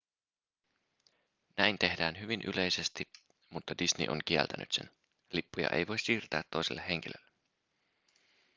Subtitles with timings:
[1.57, 3.09] näin tehdään hyvin yleisesti
[3.49, 4.89] mutta disney on kieltänyt sen
[5.31, 7.31] lippuja ei voi siirtää toiselle henkilölle